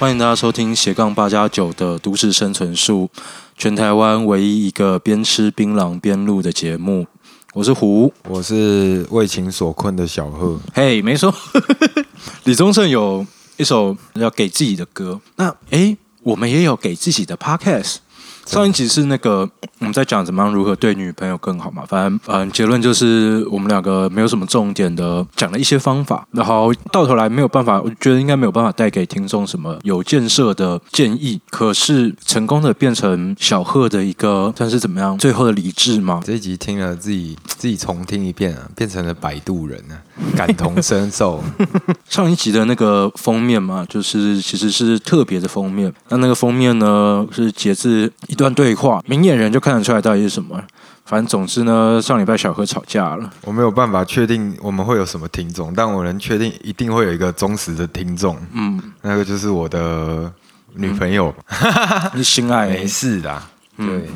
[0.00, 3.06] 欢迎大家收听斜杠八加九的都市生存术，
[3.58, 7.06] 全台湾唯一一个边吃槟榔边录的节目。
[7.52, 10.58] 我是胡，我是为情所困的小贺。
[10.72, 11.30] 嘿，没错，
[12.44, 13.26] 李宗盛有
[13.58, 17.96] 一首要给自己的歌，那诶，我们也有给自己的 podcast。
[18.46, 36.20] 上一集是那个我们在讲怎么样如何对女朋友更好嘛，反正嗯结论就是我们两个没有什么重点的讲了一些方法，然后到头来没有办法，我觉得应该没有办法带给听众什么有建设的建议，可是成功的变成小贺的一个算是怎么样最后的理智吗？
[36.24, 39.94] 这一集听了自己自己重听一遍啊，变成了摆渡人啊，
[40.36, 41.40] 感同身受。
[42.08, 48.34] 上一集的那个封面嘛，就是其实是特别的封面，那那个封面呢是截自一。
[48.40, 50.58] 段对话，明眼人就看得出来到底是什么。
[51.04, 53.30] 反正总之呢，上礼拜小何吵架了。
[53.42, 58.34] 我没有办法确定我们会有什么听众，但我能确定一定会有一个忠实的听众。
[58.54, 60.32] 嗯，那个就是我的
[60.74, 61.34] 女朋友，
[62.16, 63.42] 是心爱， 没事的。
[63.86, 64.08] 对，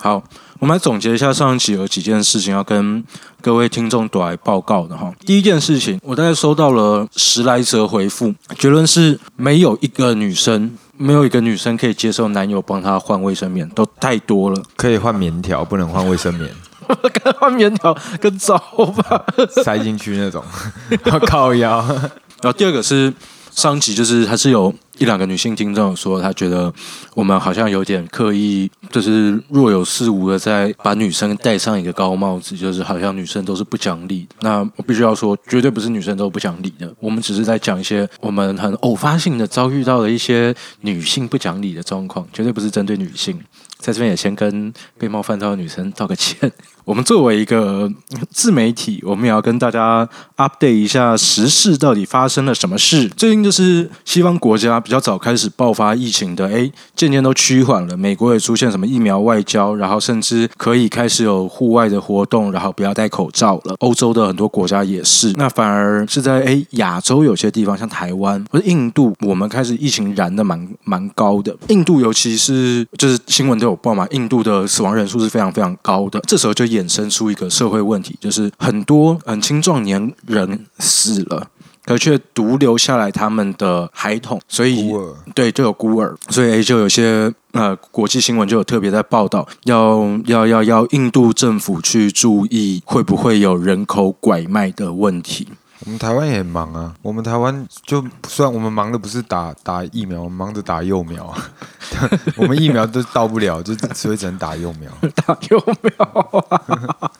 [0.00, 0.22] 好，
[0.58, 3.02] 我们来总结一下上一期有几件事情要跟
[3.40, 5.12] 各位听众来报告的哈。
[5.26, 10.76] 第一件事情，我大概收到了十来则回复，结论是没有一个女生。
[11.00, 14.60] 没有一个女生可以接受男友帮她换卫生棉，都太多了。
[14.74, 16.50] 可以换棉条，不能换卫生棉。
[17.38, 18.58] 换棉条跟糟
[18.96, 19.24] 吧？
[19.62, 20.42] 塞进去那种，
[21.28, 21.78] 靠腰。
[22.42, 23.14] 然后第二个是。
[23.58, 26.72] 上集就是还是有一两个女性听众说，她觉得
[27.14, 34.28] 我们好像有点刻意，就是若有似无的在把女生戴上一个高帽子，就是好像女生都是不讲理。
[34.42, 43.36] 那我必须要说，绝对不是女生都不讲理的，我们只是在讲一些我们很偶发性的遭遇到的一些女性不讲理的状况，绝对不是针对女性。
[43.78, 46.52] 在这边也先跟被冒犯到的女生道个歉。
[46.88, 47.86] 我们作为一个
[48.30, 53.06] 自媒体，我们也要跟大家 update 一下时事到底发生了什么事。
[53.10, 57.94] 最近就是西方国家比较早开始爆发疫情的，哎，渐渐都趋缓了。
[57.94, 63.76] 美国也出现什么疫苗外交，然后甚至可以开始有户外的活动，然后不要戴口罩了。
[63.80, 71.54] 欧洲的很多国家也是，那反而是在哎亚洲有些地方，像台湾或者印度，我们开始疫情燃的蛮蛮高的。
[71.68, 76.18] 印度尤其是就是新闻都有报嘛，印度的死亡人数是非常非常高的。
[76.20, 81.48] 这时候就衍生出一个社会问题，就是很多很青壮年人死了，
[81.84, 84.92] 可却独留下来他们的孩童，所以
[85.34, 95.48] 对就有孤儿，所以就有些呃国际新闻就有特别在报道，要要要要印度政府去注意会不会有人口拐卖的问题。
[95.84, 101.50] 我们台湾也很忙啊，我们台湾就虽然我们忙的不是打打疫苗，我们忙着打幼苗啊，
[102.36, 104.90] 我们疫苗都到不了，就所以只能打幼苗。
[105.14, 107.10] 打幼苗啊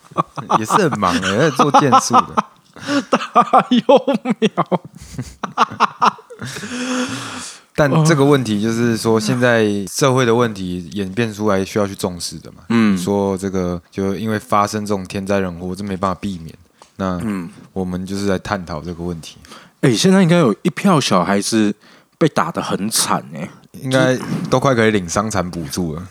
[0.58, 2.34] 也是很忙的，在做建树的。
[3.10, 3.82] 打幼
[4.38, 4.80] 苗，
[7.74, 12.58] 但这个问题就是说，现在社会的问题演变出来，需要去重视的嘛。
[12.68, 16.54] 嗯，说这个就因为发生这种天灾人祸，这没办法避免。
[17.00, 19.36] 那嗯，我们就是在探讨这个问题。
[19.80, 21.74] 哎，现在应该有一票小孩子
[22.18, 24.18] 被打的很惨哎，应该
[24.50, 26.08] 都快可以领伤残补助了。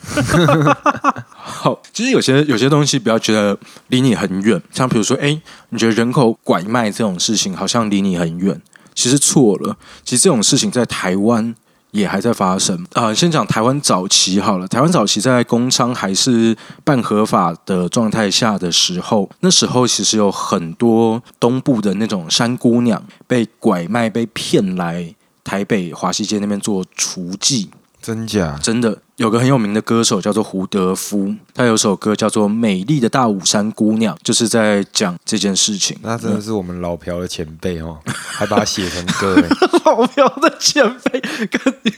[1.36, 3.58] 好，其实有些有些东西不要觉得
[3.90, 5.40] 离你很远，像比如说，哎，
[5.70, 8.62] 你觉得人口拐卖这种事情好像离你很远，
[8.96, 9.76] 其实错了。
[10.04, 11.54] 其实这种事情在台湾。
[11.98, 13.14] 也还在发生啊！
[13.14, 25.14] 先讲台湾早期好了，台湾早期在工商还是半合法的状态下的时候，那时候其实有很多东部的那种山姑娘被拐卖、被骗来
[25.44, 27.68] 台北华西街那边做厨妓。
[28.00, 28.58] 真假？
[28.62, 35.98] 真的有个很有名的歌手叫做胡德夫，他有首歌叫做《美丽的大武山姑娘》，就是在讲这件事情。
[36.04, 39.36] 那真的是我们老朴的前辈哦，还把它写成歌。
[39.86, 41.20] 老朴的前辈，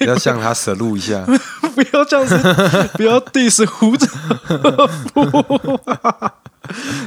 [0.08, 1.26] 要向他舍录一下，
[1.76, 2.38] 不要这样子，
[2.96, 5.78] 不要 diss 胡德夫。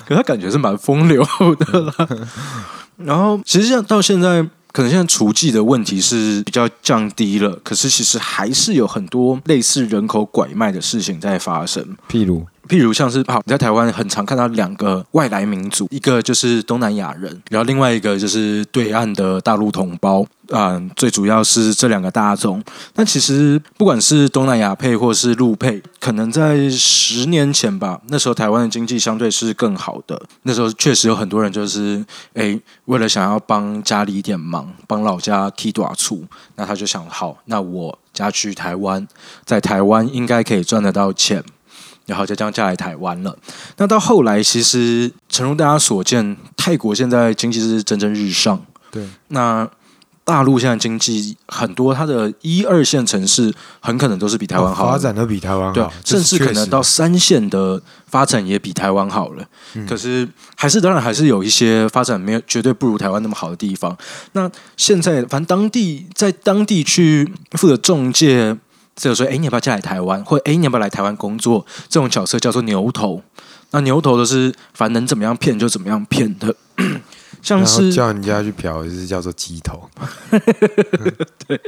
[0.07, 1.27] 可他感觉是蛮风流
[1.59, 1.95] 的啦。
[2.99, 4.47] 然后，其实像到现在。
[4.73, 12.45] 可能现在厨妓的问题是比较降低了，可是其实还是有很多类似人口拐卖的事情在发生，譬如。
[12.73, 20.25] 譬如像是，好，你在台湾很常看到两个外来民族，一个就是东南亚人，然后另外一个就是对岸的大陆同胞。
[20.49, 22.63] 嗯，最主要是这两个大众。
[22.95, 30.21] 那其实不管是东南亚配或是陆配，可能在十年前吧，那时候台湾的经济相对是更好的。
[30.45, 32.03] 那时候确实有很多人就是，
[32.33, 36.25] 哎，为了想要帮家里一点忙，帮老家剃短处，
[36.57, 39.07] 那他就想，好，那我家去台湾，
[39.45, 41.45] 在台湾应该可以赚得到钱。
[42.07, 43.37] 然后就这样嫁来台湾了。
[43.77, 48.65] 那到后来，其实诚如大家所见，泰国现在经济是蒸蒸日上。
[48.91, 49.07] 对。
[49.29, 49.69] 那
[50.25, 59.45] 大陆现在经济很多，它的一二线城市很可能都是比台湾好，发展都比台湾好，甚至可能到三线的发展也比台湾好了。
[59.89, 63.97] 可是还是当然还是有一些发展没有绝对不如台湾那么好的地方。
[64.31, 68.57] 那现在反正当地在当地去负责中介，
[68.97, 70.23] 就说：“哎，你要不要嫁来台湾？
[70.25, 73.23] 或者哎，你要不要来台湾工作？”这种角色叫做牛头。
[73.71, 76.55] 那牛头都是反正能怎么样骗就怎么样骗的。
[77.41, 79.89] 像是叫人家去嫖，就是叫做鸡头。
[81.49, 81.61] 对，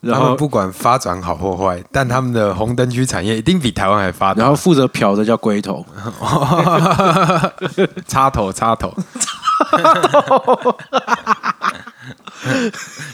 [0.00, 4.40] 然后不管发展好或坏，但他们的红灯区产业一定比台湾还发达。
[4.40, 5.84] 然后负责嫖的叫龟头，
[8.06, 8.94] 插 头插头，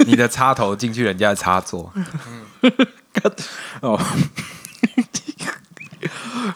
[0.07, 1.91] 你的插头进去人家的插座。
[3.81, 3.97] 哦，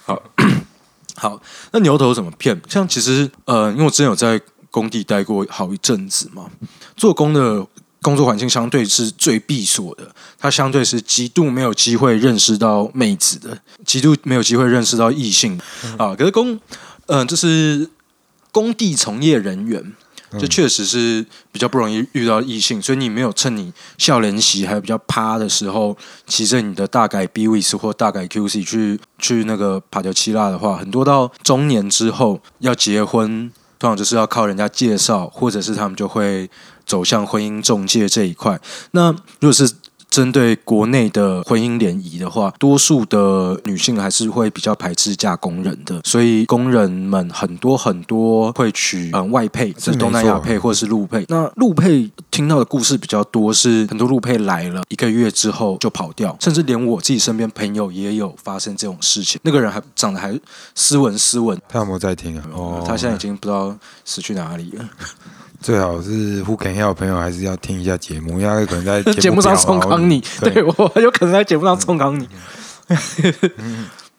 [0.05, 0.23] 好
[1.17, 1.41] 好，
[1.73, 2.61] 那牛头怎么骗？
[2.69, 4.41] 像其实呃，因为我之前有在。
[4.71, 6.45] 工地待过好一阵子嘛，
[6.95, 7.67] 做工的
[8.03, 15.59] 工作环境相对是最闭锁的，他相对是极度没有机会认识到妹子的，极度没有机会认识到异性
[15.97, 16.15] 啊。
[16.15, 16.61] 可是工，
[17.07, 17.89] 嗯，就是
[18.53, 19.95] 工地从业人员，
[20.33, 25.97] 这确实是比较不容易遇到异性，所以你没有趁你笑脸席还比较趴的时候，
[26.27, 33.51] 骑着你的大改 B V S 或大改 Q C 去去那个帕乔奇拉的话，很多到中年之后要结婚。
[33.81, 36.51] 通常就是要靠人家介绍，或者是他们就会
[36.85, 38.61] 走向婚姻中介这一块。
[38.91, 39.73] 那如果是
[40.11, 51.25] 针对国内的婚姻联谊的话，多数的女性还是会比较排斥嫁工人的，所以工人们很多很多会娶嗯外配，是东南亚配或者是陆配。
[51.29, 59.39] 那陆配听到的故事比较多，是很多陆配来了一个月之后就跑掉，甚至连我自己身边朋友也有发生这种事情。
[59.45, 60.39] 那个人还长得还
[60.75, 62.45] 斯文斯文，他有没有在听啊？
[62.53, 64.89] 哦，他现在已经不知道死去哪里了。
[65.61, 72.29] 最好是 Who Can Help 朋友还是要听一下节目，因为可能在 节目上冲康你，对我有可能在节目上冲康你。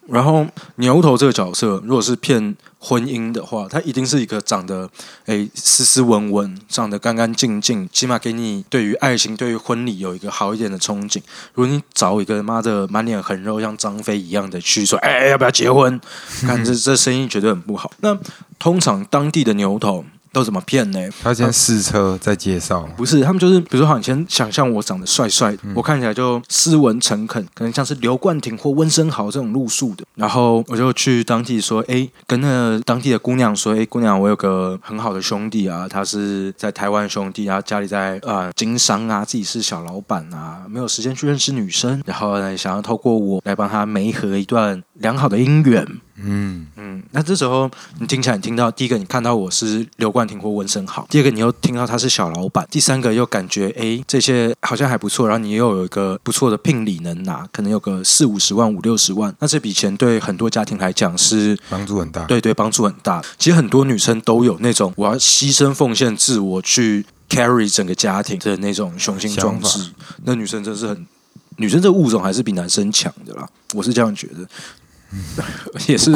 [0.07, 0.44] 然后
[0.77, 4.89] 牛头这个角色，如果是骗婚姻的话，他一定是一个长得
[5.27, 11.21] 诶斯斯文文、长得干干净净，起码给你对于爱情、对于婚礼有一个好一点的憧憬。
[11.53, 16.01] 如果你找一个妈的满脸横肉像张飞一样的去说，哎，要不要结婚？
[16.41, 17.91] 看这这生意绝对很不好。
[18.00, 18.18] 那
[18.57, 20.03] 通常当地的牛头。
[20.31, 20.99] 都怎么骗呢？
[21.21, 45.87] 他先试车再介绍，不是他们就是，比如说，好，你先想象我长得帅帅的，我看起来就斯文诚恳，可能像是刘冠廷或温升豪这种路数的，然后我就去当地说，哎，跟那当地的姑娘说，哎，姑娘，我有个很好的兄弟啊，他是在台湾兄弟啊，家里在呃经商啊，自己是小老板啊，没有时间去认识女生，然后呢，想要透过我来帮他媒合一段良好的姻缘。
[46.24, 47.69] 嗯嗯，那这时候
[48.00, 55.27] 你听起来，你听到第一个，你看到我是刘冠廷或温生豪；第二个，你又听到他是小老板；第三个，又感觉哎，这些好像还不错。
[55.27, 59.33] 然后你又有一个不错的聘礼能拿，可能有个四五十万、五六十万。
[59.39, 63.22] 那这笔钱对很多家庭来讲是帮助很大，对对，帮助很大。
[63.38, 69.91] 其实很多女生都有那种我要牺牲奉献自我去 carry 整个家庭的那种雄心壮志。
[70.24, 71.05] 那女生真是很，
[71.58, 74.48] 女生这物种还是比男生强的啦，我是这样觉得。
[75.88, 76.12] 也是，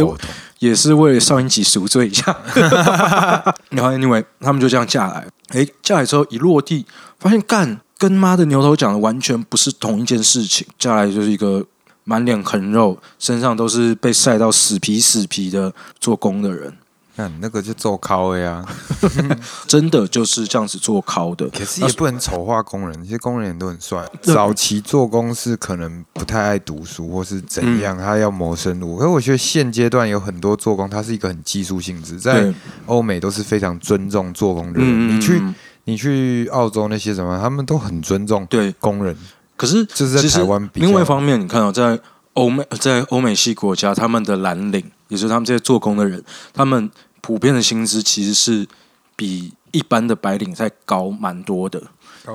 [0.60, 2.36] 也是为了上一集赎罪一下。
[3.72, 5.28] 然后，anyway，他们就这样下来。
[5.50, 6.86] 哎，下来之后一落地，
[7.20, 10.68] 发现干跟妈的牛头讲的完全不是同一件事情。
[10.80, 11.66] 下来就是一个
[12.04, 16.74] 满脸横肉，身上都是被晒到死皮死皮的做工的人。
[17.16, 18.66] 那你那个就做烤的呀，
[19.68, 21.48] 真的就是这样子做烤的。
[21.50, 24.04] 可是也不能丑化工人，这些工人也都很帅。
[24.22, 28.98] 早期做工是可能不太爱读书，或是怎样，他要谋生路。
[28.98, 32.52] 可是我觉得现阶段有很多做工，它是一个很技术性质，在
[32.88, 35.16] 欧美都是非常尊重做工的人。
[35.16, 35.42] 你去
[35.84, 39.16] 你去澳洲那些什么，他们都很尊重对工人。
[39.56, 42.00] 可是就是在台湾，另外一方面，你看到在
[42.34, 44.84] 欧美，在欧美系国家，他们的蓝领。
[45.14, 46.90] 也是他们这些做工的人，他们
[47.22, 48.68] 普遍的薪资其实是
[49.16, 51.82] 比一般的白领在高蛮多的。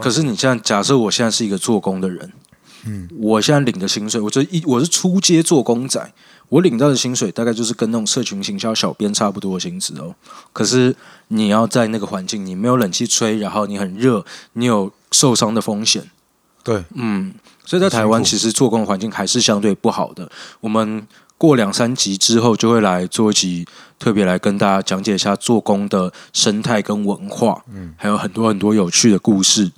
[0.00, 2.32] 可是你现在假设我现在是一个做工的人，
[2.86, 6.12] 嗯，我现在领的薪水，我这一我是出街做工仔，
[6.48, 10.14] 我领到的薪水大概就是跟那种社群行销小编差不多的薪资哦。
[10.52, 10.94] 可是
[11.28, 16.08] 你要在那个环境，你没有冷气吹，然后你很热，你有受伤的风险。
[16.62, 20.30] 对，嗯，所以在台湾其实做工环境还是相对不好的。
[20.60, 21.06] 我们。
[21.38, 23.64] 过两三集之后，就会来做一集，
[23.98, 29.70] 特别来跟大家讲解一下做工的生态跟文化，嗯，还有很多很多有趣的故事。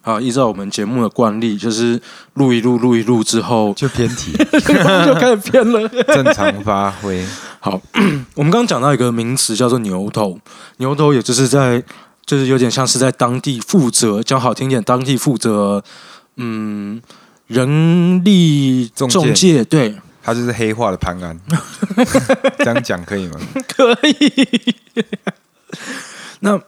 [0.00, 2.00] 好，依照我们节目的惯例，就是
[2.34, 4.32] 录一录，录一录之后就偏题，
[5.06, 5.88] 就开始偏了。
[5.88, 7.26] 正常发挥。
[7.58, 7.80] 好，
[8.36, 10.38] 我们刚刚讲到一个名词叫做牛头，
[10.76, 11.82] 牛头也就是在
[12.26, 15.82] 就是有点像是在当地负责，讲好听点，当地负责，
[16.36, 17.00] 嗯，
[17.46, 21.38] 人力中介，对，他就是黑化的潘安，
[22.58, 23.38] 这样讲可以吗？
[23.68, 24.74] 可以。
[26.40, 26.58] 那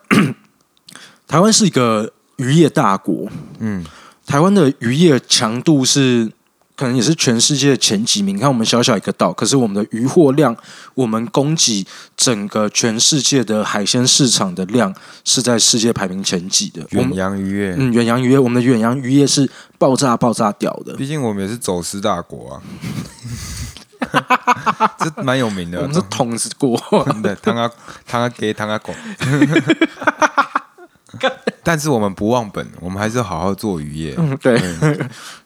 [1.27, 3.85] 台湾是一个渔业大国，嗯，
[4.27, 6.31] 台湾的渔业强度是
[6.77, 8.37] 可能也是全世界前几名。
[8.37, 10.55] 你看我们小小一个岛，可是我们的渔获量，
[10.95, 11.87] 我们供给
[12.17, 14.95] 整个全世界的海鲜市场的量
[15.25, 16.87] 是在世界排名前几的。
[16.93, 20.95] 我远洋渔业，嗯，远洋渔业，我们的远洋渔业是爆炸爆炸屌的。
[20.95, 22.63] 毕竟我们也是走私大国啊，
[24.99, 25.79] 这蛮有名的。
[25.81, 25.95] 我们。
[25.95, 26.77] 是统治国，
[27.23, 27.71] 对，汤阿
[28.07, 28.93] 汤阿给汤阿狗。
[31.63, 34.61] 但是我们不忘本，我们还是好好做渔业，嗯，对，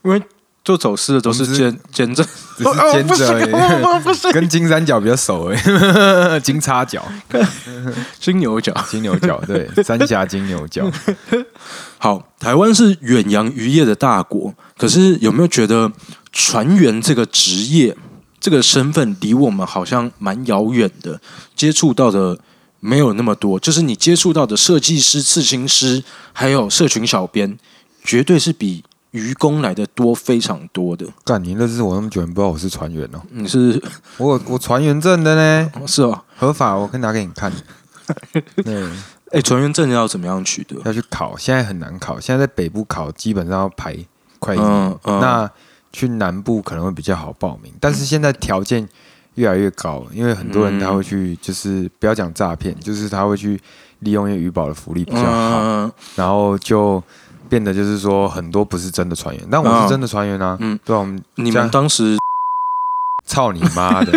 [0.03, 0.21] 因为
[0.65, 2.25] 做走私的都是兼兼着，
[2.57, 4.33] 只是兼着而已。
[4.33, 7.07] 跟金三角比较熟哎， 金叉角、
[8.19, 8.75] 金牛角。
[8.89, 10.91] 金牛角，对，三峡金牛角。
[11.99, 15.93] 好，台湾是远洋渔业的大国，可是有没有觉得
[16.33, 17.97] 船员这个职业、
[18.41, 21.21] 这个身份离我们好像蛮遥远的？
[21.55, 22.39] 接触到的
[22.81, 27.59] 没有那么多，就是你接触到的设计师、刺青师，还有社群小编，
[28.03, 31.07] 绝对是比愚公来的多非常多的。
[31.25, 33.21] 干，你认识我那么久，你不知道我是船员哦？
[33.31, 33.83] 你是
[34.17, 36.23] 我有我船员证的呢，是哦？
[36.37, 37.53] 合法，我可以拿给你看。
[38.65, 38.89] 对，
[39.33, 40.81] 哎，船员证要怎么样取得？
[40.85, 43.97] 要去考，现在很难考，现在在北部考基本上要排
[44.39, 45.51] 快一嗯那
[45.93, 48.89] 去南部可能会比较好报名，但是现在条件
[49.35, 53.61] 越来越高，因为很多人他会去，就是不要讲诈骗，就是他会去
[54.01, 57.03] 利用一些渔保的福利比较好，嗯然后就
[57.49, 62.17] 变得就是说很多不是真的船员，但我是真的船员啊，嗯对啊，我们你们当时
[63.27, 64.13] 操你妈的，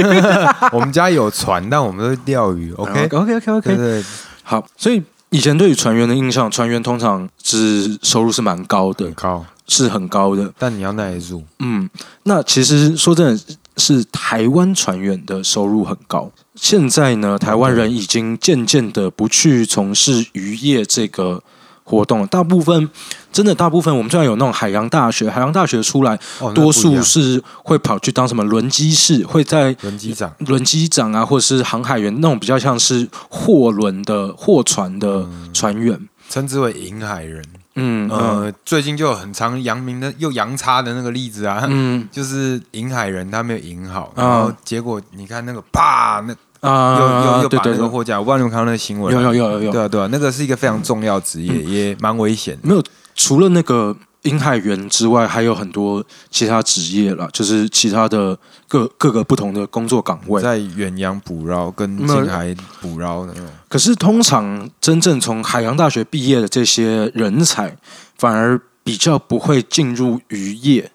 [0.72, 4.04] 我们家有船，但我们都是钓鱼 OK OK OK OK 对，
[4.42, 9.06] 好，所以以前对于船员的印象，船员通常是收入是蛮高的。
[9.06, 10.52] 很，高，是很高的。
[10.58, 11.88] 但你要耐得住，嗯，
[12.24, 13.40] 那其实说真的
[13.76, 16.30] 是台湾船员的收入很高。
[16.54, 21.42] 现在呢，台湾人已经渐渐的不去从事渔业这个
[21.84, 22.88] 活动了，大部分
[23.30, 30.32] 真的大部分，我们虽然有那种海洋大学，海洋大学出来，哦，多数是会跑去当什么轮机士，会在轮机长。
[30.38, 36.08] 轮机长啊，或者是航海员那种比较像是货轮的货船的船员。
[36.30, 37.44] 称之为银海人。
[37.76, 38.10] 嗯嗯。
[38.10, 42.06] 呃，最近就有很长扬名的又扬差的那个例子啊，嗯。
[42.12, 46.34] 就是银海人他没有赢好，啊然后结果你看那个啪，那
[46.68, 52.68] 啊，又又又把那个货架，我不知道你们看到那个新闻啊，有有有有有，对啊对啊，那个是一个非常重要职业，也蛮危险的。
[52.68, 52.82] 没有
[53.14, 53.94] 除了那个
[54.26, 60.42] 银海员之外，还有很多其他职业啦，就是其他的各各个不同的工作岗位。
[60.42, 67.76] 在远洋捕捞跟近海捕捞的那种，可是通常真正从海洋大学毕业的这些人才，
[68.18, 70.90] 反而比较不会进入渔业，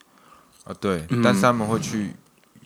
[0.66, 2.12] 啊对，嗯但是他们会去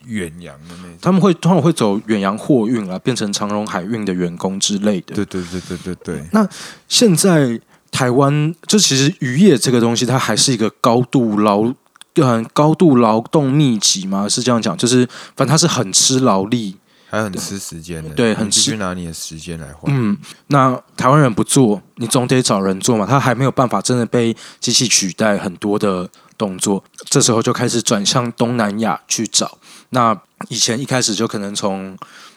[0.04, 0.98] 远洋的那种。
[1.00, 5.14] 他们会通常会走远洋货运啊，变成长荣海运的员工之类的。
[5.14, 6.48] 对对对对对对，那
[6.88, 7.60] 现在
[7.96, 11.72] 台湾就其实渔业这个东西，它还是一个高度劳。
[12.18, 16.74] 嗯，高度劳动密集嘛，是这样讲，就是反正它是很吃劳力，
[17.10, 19.94] 还很吃时间的，对很吃拿你的时间来换。
[19.94, 23.04] 嗯，那台湾人不做，你总得找人做嘛。
[23.04, 29.58] 他还没有办法真的被机器取代很多的动作，这时候就开始转向东南亚去找。
[29.90, 31.96] 那以前一开始就可能从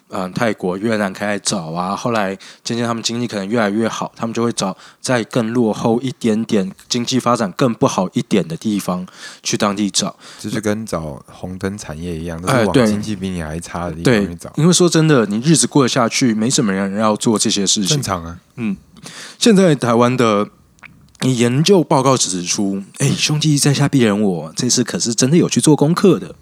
[0.10, 9.06] 嗯、呃泰国、越南开始找啊，后来渐渐他们经济可能越来越好，他们就会找在更落后一点点、经济发展更不好一点的地方
[9.42, 10.16] 去当地找。
[10.40, 18.02] 就是跟找红灯产业一样，都是往经济比你还差的地对方去找，，因为说真的，你日子过得下去，没什么人要做这些事情正。
[18.02, 18.40] 常啊。
[18.56, 18.76] 嗯
[19.38, 20.50] 现在台湾的
[21.22, 26.36] 你研究报告指出，哎，兄弟在下必人我，这次可是真的有去做功课的。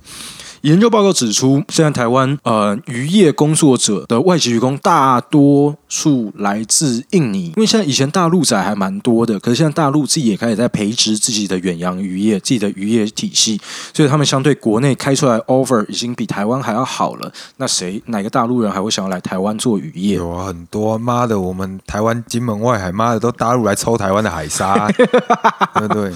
[0.62, 13.60] 研究报告指出，现在台湾呃渔业工作者的外籍渔工大多数来自印尼，因为现在以前大陆仔还蛮多的，可是现在大陆自己也开始在培植自己的远洋渔业、自己的渔业体系，
[13.94, 17.32] 所以他们相对国内开出来 offer 已经比台湾还要好了。
[17.58, 20.16] 那谁哪个大陆人还会想要来台湾做渔业？
[20.16, 24.88] 有啊，很多妈的，我们台湾金门外海，妈的都大陆来抽台湾的海沙，
[25.76, 26.12] 对不对？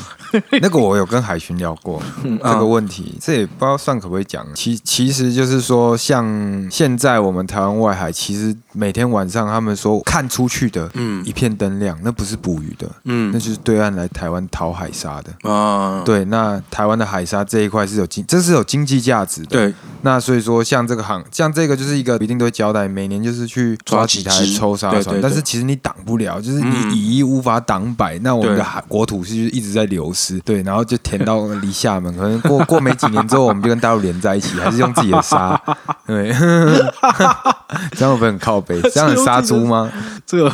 [0.62, 6.26] 那个我有跟海巡聊过嗯这个问题，这也不知道算可不可以讲，其其实就是说，像
[6.72, 16.02] 现在我们台湾外海，其实每天晚上他们说看出去的，嗯，一片灯亮，那不是捕鱼的，嗯，那就是对岸来台湾淘海沙的啊。
[16.06, 19.48] 对，那台湾的海沙这一块是有经，这是有经济价值的。
[19.48, 19.74] 对，
[20.04, 35.60] 那所以说像这个行，像这个就是一个一定都会交代，每年就是去抓几台抽沙船，但是其实你挡不了，就是你以一无法挡百，那我们的海国土是一直在流失，对，然后就填到离厦门，可能过过没几年之后，我们就跟大陆连在一起，还是用自己的沙，
[36.06, 36.32] 对，
[37.98, 39.92] 这样会很靠背， 这样很杀猪吗？
[40.25, 40.54] 这个，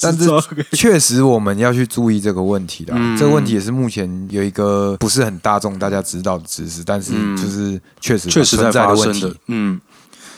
[0.00, 0.28] 但是
[0.72, 9.80] 确实我们要去注意这个问题的，这个问题也是目前有一个不是很大众大家知道的知识，但是就是确实确实在发生的，嗯，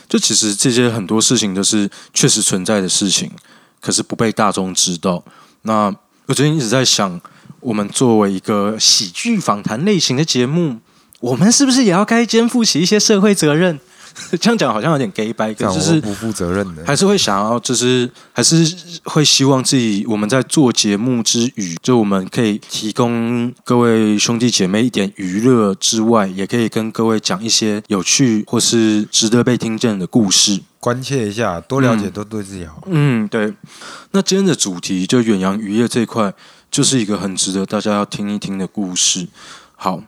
[0.07, 3.31] 就其实这些很多事情都是确实存在的事情，
[3.81, 5.23] 可是不被大众知道。
[5.63, 5.93] 那
[6.27, 7.19] 我最近一直在想。
[7.61, 10.79] 我们作为一个喜剧访谈类型的节目，
[11.21, 13.79] 我们是不是也要该肩负起一些社会责任？
[14.41, 18.69] 这样讲好像有点 gay 白，就是不负责任的，还是会想要，就是还是
[19.05, 32.83] 会希望自己我们在做节目之余，就我们可以提供各位兄弟姐妹一点娱乐之外，也可以跟各位讲一些有趣或是值得被听见的故事，关切一下，多了解都对自己好。
[32.87, 33.53] 嗯，对。
[34.11, 36.33] 那今天的主题就远洋渔业这一块。
[36.71, 39.27] 就是一个很值得大家要听一听的故事。
[39.75, 40.01] 好，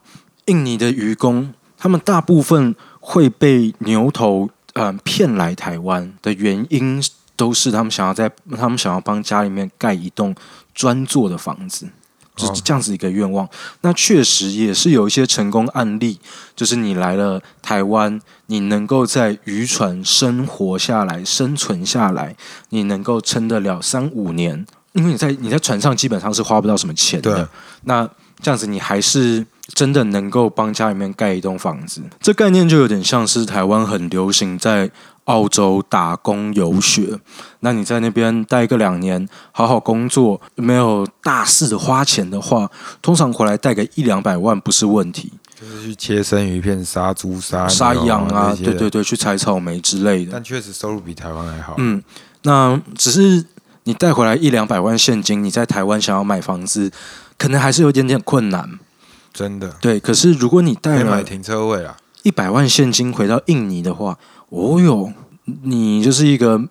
[0.46, 7.04] 印尼的渔工，他们大部分会被牛头呃骗来台湾的原因，
[7.36, 10.36] 都是他们想要在他们想要帮家里面盖一栋
[10.74, 11.88] 专做的房子，
[12.36, 13.48] 就是这样子一个愿望。
[13.82, 16.20] 那确实也是有一些成功案例，
[16.56, 22.36] 就是你来了台湾，你能够在渔船生活下来、生存下来，
[22.70, 24.66] 你能够撑得了三五年。
[24.94, 27.50] 因为你在你在船上基本上是花不到什么钱的，
[27.86, 28.08] 那
[28.42, 29.44] 这样子你还是
[29.76, 32.02] 真的能够帮家里面盖一栋房子。
[32.20, 34.90] 这概念就有点像是台湾很流行在
[35.26, 37.20] 澳洲打工游学，
[37.62, 42.70] 那你在那边待个两年，好好工作，没有大肆的花钱的话，
[43.02, 45.32] 通常回来带个一两百万不是问题。
[45.60, 50.32] 就是去切生鱼片、杀猪、杀杀羊啊，对对对，去采草莓之类的。
[50.34, 51.76] 但确实收入比台湾还好。
[51.78, 52.04] 嗯，
[52.44, 53.46] 那只是。
[53.86, 56.90] 你带回来一两百万现金，你在台湾想要买房子，
[57.38, 58.80] 可能还是有点点困难。
[59.34, 60.00] 真的，对。
[60.00, 64.18] 可是如果你带买停车位啊，一百万现金回到印尼的话，
[64.50, 65.12] 哦哟，
[65.64, 66.62] 你就是一个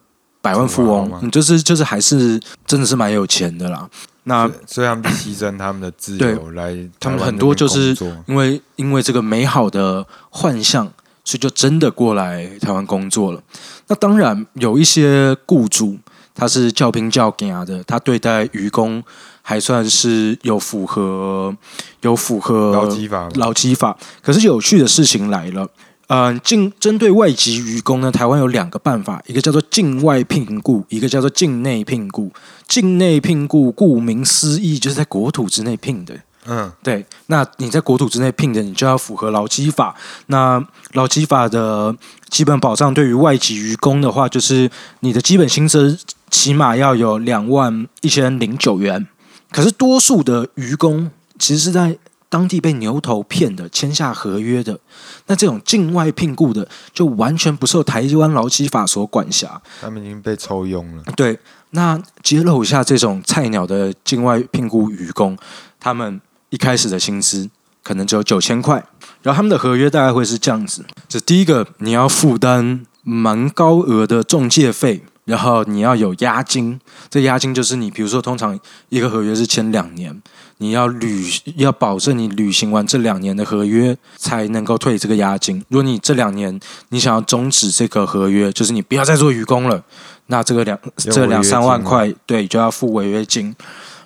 [0.41, 3.91] 百万富翁，你就是就是还是真的是蛮有钱的啦。
[4.25, 7.97] 那所以他们牺牲他们的自由来，他们很多就是
[8.27, 10.87] 因为因为这个美好的幻象，
[11.25, 13.43] 所以就真的过来台湾工作了。
[13.89, 15.99] 那当然有一些雇主。
[16.35, 19.05] 他是教拼教给的，他对待渔工
[19.43, 21.55] 还算是有符合
[22.01, 23.97] 有符合劳基法劳基法。
[24.23, 25.69] 可是有趣的事情来了，
[26.07, 32.31] 嗯，境针对外籍渔工呢，台湾有两个办法，一个叫做境外聘雇，一个叫做境内聘雇。
[32.67, 36.15] 境内聘雇，顾名思义，就是在国土之内聘的。
[36.47, 37.07] 嗯，对。
[37.27, 39.95] 那你在国土之内聘的，你就要符合劳基法。
[40.27, 41.95] 那劳基法的
[42.29, 45.99] 基本保障，对于外籍渔工的话，就是你的基本薪资
[46.31, 49.07] 起码要有两万一千零九元。
[49.53, 51.97] 可是多数的渔工其实是在
[52.29, 54.81] 当地被牛头骗的，签下合约的。
[55.27, 59.61] 那这种境外聘雇的，就完全不受台湾劳基法所管辖。
[59.81, 61.03] 他们已经被抽佣了。
[61.15, 61.39] 对，
[61.71, 65.37] 那揭露一下这种菜鸟的境外聘雇渔工，
[65.79, 66.21] 他们。
[66.53, 67.49] 一开始的薪资
[67.83, 68.75] 可能只有九千块，
[69.23, 78.59] 然后他们的合约大概会是这样子：，这第一个你要负担蛮高额的中介费，然后你要有押金，这押金就是你比如说通常
[78.89, 80.21] 一个合约是签两年，
[80.59, 81.25] 你要履
[81.57, 85.65] 要保证你履行完这两年的合约才能够退这个押金。
[85.69, 86.59] 如果你这两年
[86.89, 89.83] 你想要终止这个合约，就是你不要再做愚工了，
[90.27, 93.55] 那这个两这两三万块对就要付违约金。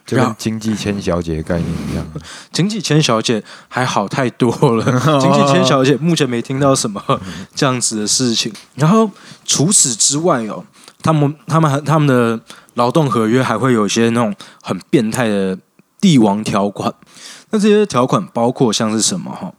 [0.07, 2.07] 就跟经济签小姐概念一样，
[2.53, 4.85] 经济签小姐还好太多了。
[5.21, 7.03] 经济签小姐目前没听到什么
[7.57, 8.53] 这样子的事情。
[8.77, 9.11] 然后
[9.45, 10.65] 除此之外哦，
[11.07, 12.39] 他们他们他们的
[12.75, 15.57] 劳动合约还会有一些那种很变态的
[16.01, 16.93] 帝王条款。
[17.51, 19.53] 那这些条款包括像是什么哈？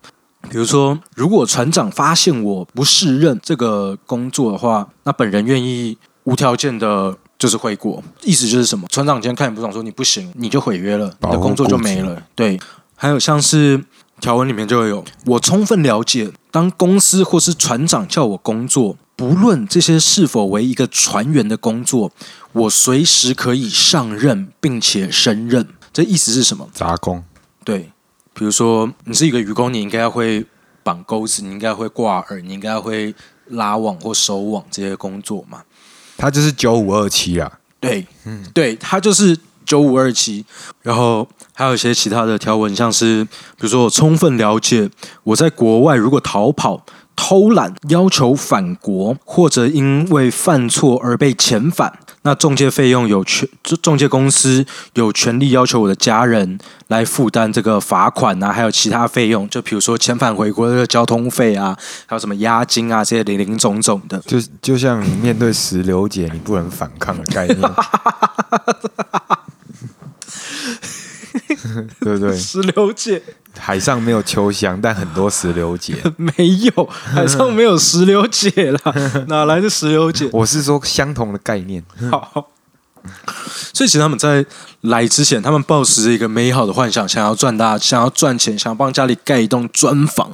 [0.50, 7.18] 比如说，如果船长发现我不适任这个工作的话，那本人愿意无条件的。
[7.40, 8.88] 就是回国，意思就是什么？
[8.90, 12.20] 船长今天看你不爽，说你不行，你就毁约了，你的工作就没了。
[12.34, 12.60] 对，
[12.96, 13.80] 还有像是
[14.20, 22.14] 条文里面就会有，我充分了解，当公司或是船长叫我工作，不论这些是否为一个船员的工作，
[22.54, 25.68] 我随时可以上任并且升任。
[25.92, 26.70] 这意思是什么？
[26.72, 27.22] 杂工。
[27.66, 27.92] 对，
[28.34, 30.46] 比如说你是一个渔工，你应该要会。
[30.84, 33.14] 绑钩子，你应该会挂饵，你应该会
[33.48, 35.62] 拉网或收网这些工作嘛。
[36.16, 40.46] 他就是九五二七啊，对，嗯，对他就是九五二七，
[40.82, 43.32] 然后还有一些其他的条文，像是比
[43.64, 44.90] 如说我充分了解
[45.24, 46.86] 我在国外如果逃跑。
[47.18, 53.50] 偷懒、要求返国，或者因为犯错而被遣返，那中介费用有权，
[53.82, 61.76] 中介公司有权利要求我的家人来负担这个罚款啊，还有其他费用，就比如说遣返回国的交通费啊，
[62.06, 64.20] 还有什么押金啊，这些零零总总的。
[64.20, 67.60] 就就像你面对石榴姐，你不能反抗的概念。
[72.02, 72.38] 对不对？
[72.38, 73.22] 石榴姐，
[73.58, 75.96] 海上没有秋香，但很多石榴姐。
[76.18, 76.34] 没
[76.76, 78.80] 有，海上没有石榴姐啦，
[79.28, 80.30] 哪来的石榴姐？
[80.32, 81.84] 我是说相同的概念。
[82.12, 82.50] 好，
[83.74, 84.46] 所以其实他们在
[84.82, 90.32] 来之前，他们抱持着一个美好的幻想，想要赚大，想要赚钱，想要帮家里盖一栋砖房。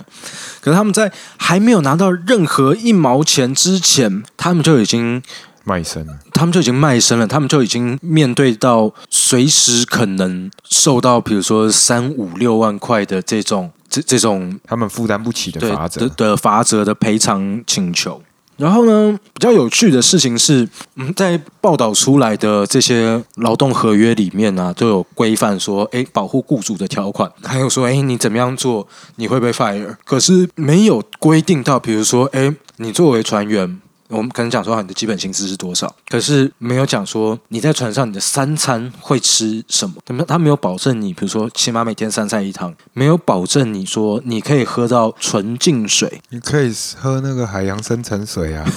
[0.62, 5.22] 可是他们在还没有拿到任何一毛钱之前，他们就已经。
[5.64, 18.22] 卖身了，他们就已经卖身了，他们就已经面对到随时可能受到，比如说三五六万块的这种这这种他们负担不起的罚则的罚则的赔偿请求。
[18.56, 33.80] 然后呢，比较有趣的事情是，嗯，在报道出来的这些劳动合约里面呢，都有规范说，哎，保护雇主的条款，还有说，哎，你怎么样做你会被 fire，可是没有规定到，比如说，哎，你作为船员。
[34.14, 39.96] 我们可能讲说你的基本薪资是多少，可是没有讲说你在船上你的三餐会吃什么。
[40.06, 48.66] 他没他没有保证你，比如说起码每天三餐一汤，没有保证你说你可以喝到纯净水，你可以喝那个海洋深层水啊。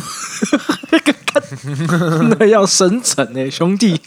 [2.38, 4.00] 那要深层呢，兄弟。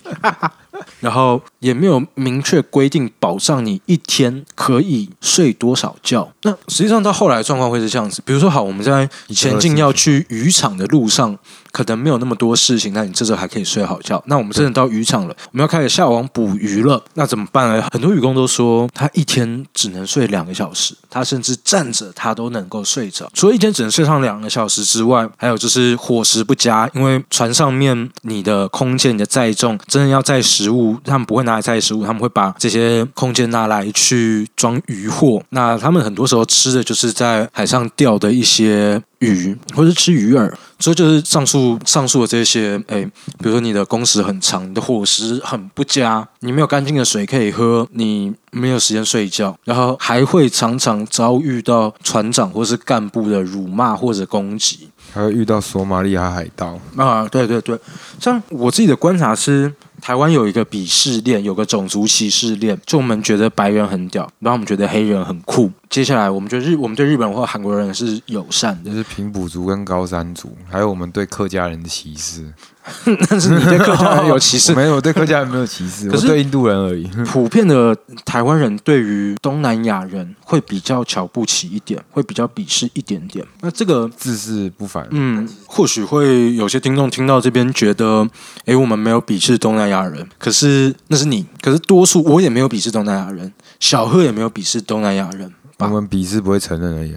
[0.99, 6.31] 然后也没有明确规定保障你一天可以睡多少觉。
[6.43, 11.37] 那实际上到后来状况会是这样子，比如说好，我们在前进要去渔场的路上。
[11.71, 14.21] 可能没有那么多事情，那你这时候还可以睡好觉。
[14.27, 17.87] 那我们真的到渔场了，我们要开始下网捕鱼了，那怎么办呢？
[17.91, 23.29] 很多渔工都说，他一天只能睡两个小时，他甚至站着他都能够睡着。
[23.33, 35.41] 除了一天只能睡上两个小时之外，还有就是伙食不佳，因为船上面你的空间、你的载重，真的要载食物，他们不会拿来载食物，他们会把这些空间拿来去装渔货。
[35.49, 39.01] 那他们很多时候吃的就是在海上钓的一些。
[39.19, 56.79] 鱼，或者吃鱼饵，所以就是上述上述的这些，哎，比如说你的工时很长，你的伙食很不佳，你没有干净的水可以喝，你没有时间睡觉，然后还会常常遭遇到船长或是干部的辱骂或者攻击，还会遇到索马利亚海盗。
[56.95, 57.77] 啊，对对对，
[58.19, 59.73] 像我自己的观察是。
[59.99, 65.71] 台湾有一个鄙视链，有个种族歧视链，就我们觉得白人很屌，然后我们觉得黑人很酷。
[65.89, 72.53] 接下来，我们觉得日，我们对日本或韩国人是友善的，就是平埔族跟高山族，还有我们对客家人的歧视。
[73.29, 74.73] 但是你对客家人有歧视？
[74.75, 77.03] 没有，对客家人没有歧视，可是对印度人而已。
[77.27, 83.45] 普遍的台湾人对于东南亚人会比较瞧不起一点，会比较鄙视一点点。
[83.61, 85.07] 那这个自视不凡。
[85.11, 88.27] 嗯，或许会有些听众听到这边觉得，
[88.65, 91.45] 哎，我们没有鄙视东南亚人，可是那是你。
[91.61, 95.53] 可是多数我也没有鄙视东南亚人，小贺也没有鄙视东南亚人。
[95.77, 97.15] 我们鄙视不会承认而已。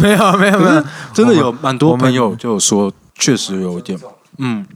[0.00, 3.98] 没有，没有，没有，真的有蛮多朋友就说，确实有一点。
[4.38, 4.66] 嗯，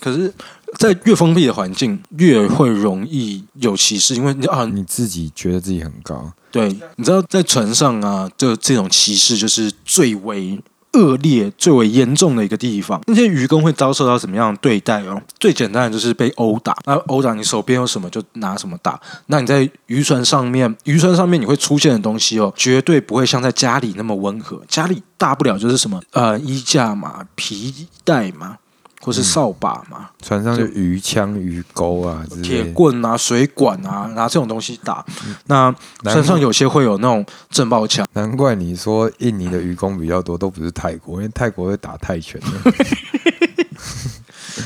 [0.00, 0.32] 可是，
[0.78, 10.58] 在越封闭的环境，越会容易有歧视，因为你啊，你自己觉得自己很高，对，你知道，在船上啊，就这种歧视就是最为
[10.92, 13.00] 恶劣、最为严重的一个地方。
[13.06, 15.22] 那些渔工会遭受到什么样的对待哦？
[15.38, 19.00] 最简单的就是被殴打，那殴打你手边有什么就拿什么打。
[19.26, 24.60] 那你在渔船上面，渔船上面你会出现的东西哦，绝对不会像在家里那么温和。
[24.66, 28.56] 家里大不了就是什么呃衣架嘛、皮带嘛。
[29.00, 35.04] 或是扫把嘛，船上就鱼枪、鱼钩啊，铁棍啊、水管啊，拿这种东西打。
[35.46, 38.06] 那船上有些会有那种震爆枪。
[38.12, 42.40] 难怪你说印尼的渔工比较多，都不是泰国，因为泰国会打泰拳。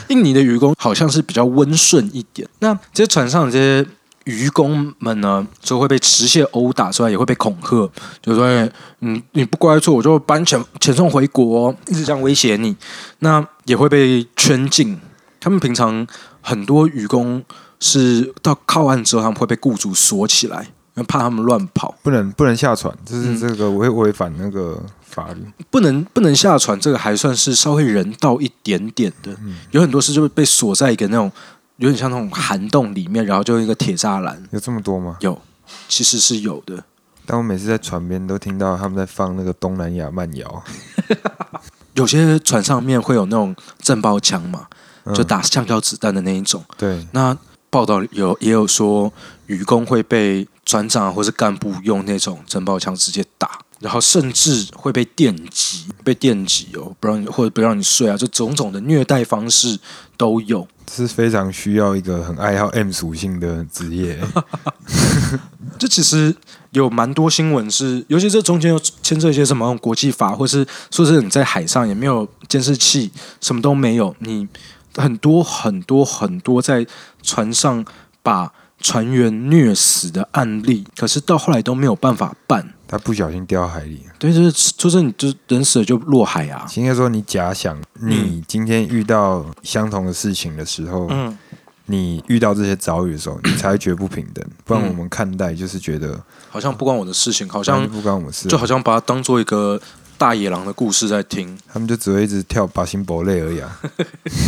[0.08, 2.48] 印尼的渔工好像是比较温顺一点。
[2.58, 3.86] 那这些船上这些。
[4.24, 7.90] 渔工们呢，就会被持械殴打，之外也会被恐吓，
[8.22, 8.46] 就说
[9.00, 12.74] ：“嗯，你不乖错，我就把你遣遣送回国。”一直这样威胁你。
[13.18, 14.98] 那也会被圈禁。
[15.40, 16.06] 他们平常
[16.40, 17.44] 很多渔工
[17.80, 20.62] 是到靠岸之后，他们会被雇主锁起来，
[20.94, 25.44] 因为怕他们乱跑，不能不能下船，这是这个违违反那个法律。
[25.70, 29.36] 不能不能下船，这个还算是稍微人道一点点的。
[29.72, 31.30] 有很多事就会被锁在一个那种。
[31.76, 34.42] 有点像那种涵洞里面，然后就一个铁栅栏。
[34.52, 35.16] 有这么多吗？
[35.20, 35.40] 有，
[35.88, 36.84] 其实是有的。
[37.26, 40.62] 但我每次在船边都听到他们在放那个东南亚慢摇，
[41.94, 44.66] 有些船上面会有那种震爆枪嘛，
[45.14, 46.62] 就打橡胶子弹的那一种。
[46.76, 47.36] 对，那
[47.70, 49.10] 报道有也有说，
[49.46, 59.78] 渔工会被船长或是干部用那种震爆枪直接打，然后甚至会被电击，被电击哦，不让你或者不让你睡啊，就种种的虐待方式
[60.16, 60.66] 都有。
[60.90, 64.18] 是非常需要一个很爱好 M 属性的职业。
[65.78, 66.34] 这其实
[66.70, 73.10] 有蛮多新闻是，尤其这中间又牵涉一些什么国际法，或是说是你在海上也没有监视器，
[73.42, 74.48] 什么都没有，你
[74.96, 76.86] 很多很多很多在
[77.22, 77.84] 船上
[78.22, 82.73] 把船员虐死的案例，可是到后来都没有办法办。
[82.86, 86.66] 他不小心掉海里，对，就是就是你就人死了就落海啊。
[86.76, 91.36] 应该说，你假想你今天遇到相同的事情的时候，嗯，
[91.86, 94.44] 你遇到这些遭遇的时候，你才会觉得不平等。
[94.64, 99.80] 不然我们看待就是觉得好像不关我的事情，好像不关我们事，就好像把它当做一个
[100.18, 101.58] 大野狼的故事在听。
[101.72, 103.80] 他们就只会一直跳拔心博类而已啊，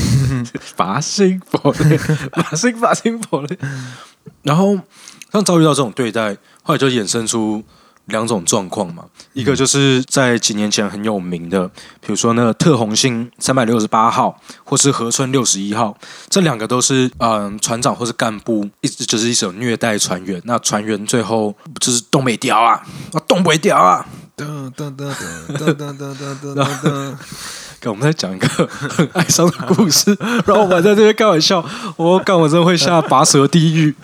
[0.77, 1.99] 拔心博类，
[2.31, 3.59] 拔心拔心博类。
[4.42, 4.79] 然后
[5.33, 7.64] 像遭遇到这种对待，后来就衍生出。
[8.06, 11.66] 两种状况嘛，一个就是在几年前很有名的，
[12.00, 15.96] 比如说那个特红星三百六十八号，或是河村六十一号，
[16.28, 25.12] 这两个都是嗯船长或是干部，一直就是一种虐待船员，那船员最后就是东北调啊，啊东北调啊，噔噔噔
[25.48, 27.14] 噔噔噔噔噔噔。
[27.84, 30.12] 我们在讲一个很哀伤的故事，
[30.44, 31.64] 然后我们在这边开玩笑，
[31.96, 33.94] 我干我真的会下拔舌地狱。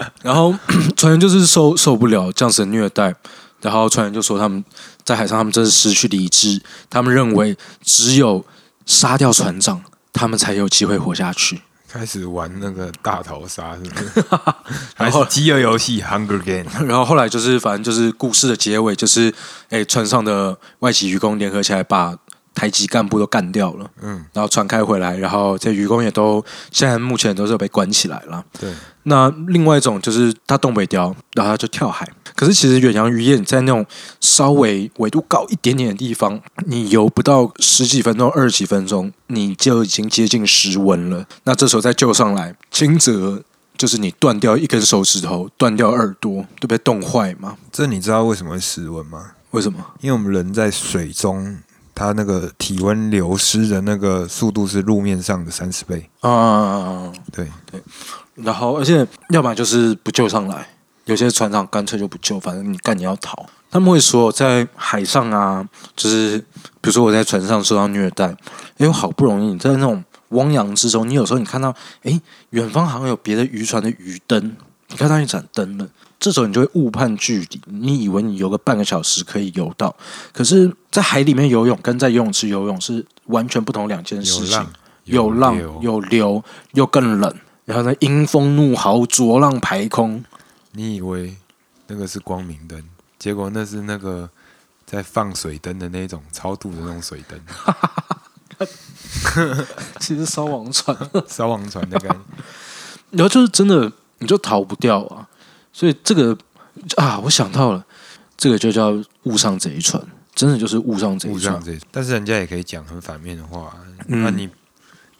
[0.22, 0.54] 然后
[0.96, 3.14] 船员就是受受不了这样子的虐待，
[3.60, 4.64] 然后船员就说他们
[5.04, 8.44] 在海上，他们真是失去理智，他们认为只有
[8.86, 9.82] 杀掉船长，
[10.12, 11.62] 他们才有机会活下去。
[11.90, 14.24] 开始玩那个大逃杀，是不是？
[14.96, 19.34] 然后饥饿游戏 （Hunger Game）， 然后后来就是反正就是故事的结尾，就是
[19.70, 22.16] 哎船上的外籍渔工联合起来把。
[22.58, 28.44] 台籍干部都干掉了，嗯，然后传开回来，然后这渔工也都现在目前都是被关起来了。
[28.58, 32.04] 对，那另外一种就是他东北雕，然后他就跳海。
[32.34, 33.86] 可是其实远洋渔业在那种
[34.20, 41.24] 稍微纬度高一点点的地方，你游不到十几分钟、二十几分钟，你就已经接近失温了。
[41.44, 43.40] 那这时候再救上来，轻则
[43.76, 47.56] 就是你断掉一根手指头、断掉耳朵，都被冻坏嘛。
[47.70, 49.32] 这你知道为什么会失温吗？
[49.52, 49.78] 为什么？
[50.00, 51.60] 因为我们人在水中。
[51.98, 57.12] 它那个体温流失的那个速度是路面上的三十倍啊！
[57.32, 57.82] 对对，
[58.36, 60.68] 然后而且要不然就是不救上来，
[61.06, 63.44] 有些船长干脆就不救，反正你干你要逃。
[63.68, 66.38] 他们会说在海上啊，就是
[66.80, 68.28] 比如说我在船上受到虐待，
[68.76, 74.56] 因为好不容易你在那种汪洋之中，你有时候你看到哎，远方好像有别的渔船的鱼灯，
[74.88, 75.86] 你看到一盏灯了。
[76.20, 79.94] 这时候你就会误判距离，你以为你游个半个小时可以游到，
[80.32, 84.66] 可是，在海里面游泳跟在游泳池游泳是完全不同两件事情。
[85.04, 90.22] 有浪有流又更冷，然后呢，阴风怒号，浊浪排空。
[90.72, 91.34] 你以为
[91.86, 92.82] 那个是光明灯，
[93.18, 94.28] 结果那是那个
[94.84, 97.40] 在放水灯的那种超度的那种水灯。
[99.98, 100.94] 其实烧王船，
[101.26, 102.20] 烧王船的感觉。
[103.12, 105.26] 然后就是真的，你就逃不掉啊。
[105.78, 106.36] 所以这个
[106.96, 107.86] 啊，我想到了，
[108.36, 110.02] 这个就叫误上贼船，
[110.34, 111.62] 真的就是误上贼船。
[111.92, 113.72] 但是人家也可以讲很反面的话，
[114.08, 114.48] 那你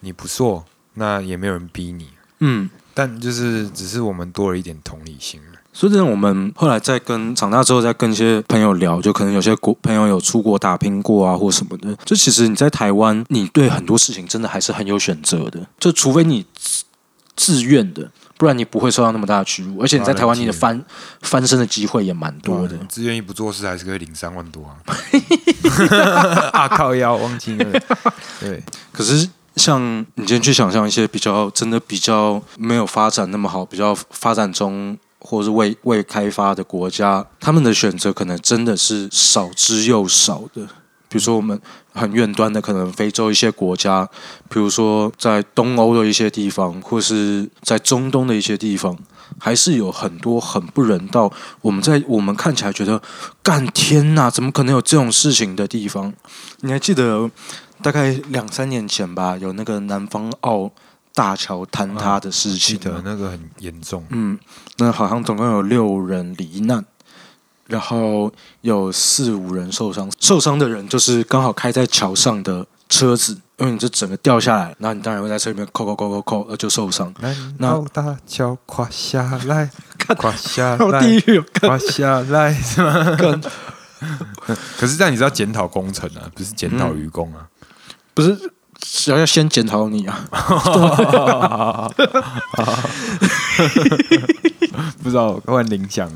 [0.00, 2.08] 你不做，那也没有人逼你。
[2.40, 5.40] 嗯，但就是只是我们多了一点同理心
[5.72, 11.94] 所以，这我们后来在跟长大之后，在跟一些朋友聊，就可能有些国朋友有出国打拼过啊，或什么的。
[12.04, 15.64] 就其实你在台湾，你对很多事情真的还是很有选择的。
[15.78, 16.44] 就除非你
[17.36, 18.10] 自愿的。
[18.38, 20.82] 不然你不会受到那么大的屈辱，而且你在台湾你的翻
[21.22, 22.78] 翻身的机会也蛮多的。
[22.88, 24.78] 自愿意不做事还是可以领三万多啊！
[26.54, 27.80] 啊靠腰忘记了。
[28.40, 40.66] 对，可是像你今天去想象一些比较真的比较没有发展那么好、比较发展中或是未未开发的国家，他们的选择可能真的是少之又少的。
[41.08, 41.58] 比如说，我们
[41.94, 44.06] 很远端的，可能非洲一些国家，
[44.48, 48.96] 比如说在东欧的一些地方，或是在中东的一些地方，
[49.38, 51.32] 还是有很多很不人道。
[51.62, 53.00] 我们在我们看起来觉得，
[53.42, 56.12] 干天呐，怎么可能有这种事情的地方？
[56.60, 57.30] 你还记得
[57.82, 60.70] 大概两三年前吧，有那个南方澳
[61.14, 64.04] 大桥坍塌的事情，的那个很严重。
[64.10, 64.38] 嗯，
[64.76, 66.84] 那好像总共有六人罹难。
[67.68, 77.14] 然后有四五人受伤，受伤的人就是刚好开在桥上的车子，因为你这整个掉下来，那你当然会在车里面扣扣扣扣扣，呃就受伤。
[77.58, 79.70] 那大桥垮下来，
[80.18, 81.00] 垮下好来，
[81.60, 83.16] 垮下来是吗？
[84.78, 87.46] 可是这样你知道检讨工程啊，不是检讨愚公啊。
[88.14, 88.36] 不是
[88.80, 90.24] 想要先检讨你啊？
[95.02, 96.10] 不知道换铃响，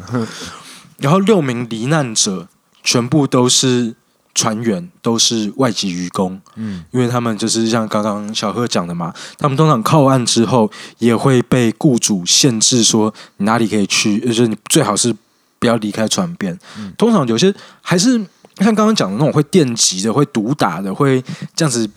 [0.99, 2.49] 然后六名罹难者
[2.83, 3.95] 全部都是
[4.35, 6.41] 船员，都是外籍渔工。
[6.57, 15.15] 嗯，因为他们就是像刚刚小贺讲的嘛，他们通常靠岸之后也会被雇主限制说你哪里可以去，就是你最好是
[15.59, 16.59] 不要离开船边。
[16.79, 18.17] 嗯通常有些还是
[18.57, 21.23] 像刚刚讲的那种会电击的、会毒打的、会
[21.55, 21.89] 这样子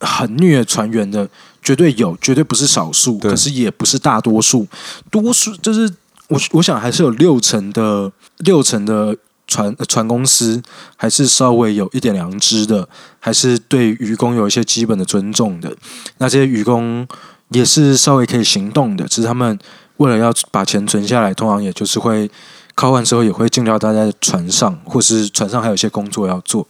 [0.00, 1.28] 很虐船员的，
[1.62, 4.66] 绝对有，绝对不是少数，可是也不是大多数。
[5.10, 5.92] 多数就是
[6.30, 9.16] 我我想还是有六成的六成的
[9.46, 10.62] 船呃船公司
[10.96, 12.88] 还是稍微有一点良知的，
[13.18, 15.76] 还是对渔工有一些基本的尊重的。
[16.18, 17.06] 那这些渔工
[17.50, 19.58] 也是稍微可以行动的，只是他们
[19.96, 22.30] 为了要把钱存下来，通常也就是会
[22.76, 26.66] 靠岸之后也会尽量待在船上，或是船上还有一些工作要做。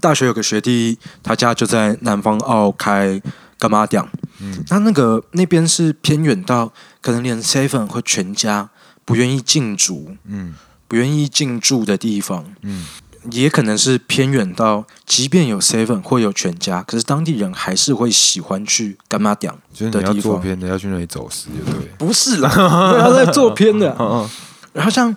[0.00, 3.20] 大学有个学弟，他家就在南方澳开
[3.58, 4.02] 干妈店，
[4.40, 8.70] 嗯，那那个那边是偏远到可能连 seven 或全家
[9.04, 10.54] 不愿意进驻，嗯
[10.88, 12.86] 不愿意进驻的地方，嗯，
[13.30, 19.52] 也可能是偏远到，即便有 seven 或有全家，可是当地人还是会喜欢去干妈店。
[19.72, 21.88] 就是你要的地方做偏的，要去那里走私，就对。
[21.98, 23.92] 不是啦，不要再做偏的。
[23.98, 24.28] 哦
[24.74, 25.14] 然后像